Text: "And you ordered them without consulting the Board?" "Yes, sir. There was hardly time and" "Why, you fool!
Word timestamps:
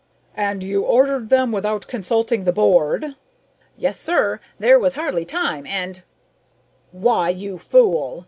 "And 0.35 0.63
you 0.63 0.81
ordered 0.81 1.29
them 1.29 1.51
without 1.51 1.85
consulting 1.87 2.43
the 2.43 2.51
Board?" 2.51 3.13
"Yes, 3.77 3.99
sir. 3.99 4.39
There 4.57 4.79
was 4.79 4.95
hardly 4.95 5.25
time 5.25 5.67
and" 5.67 6.01
"Why, 7.05 7.29
you 7.29 7.59
fool! 7.59 8.19